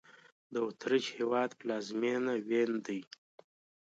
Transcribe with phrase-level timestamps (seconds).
[0.53, 3.01] د اوترېش هېواد پلازمېنه وین دی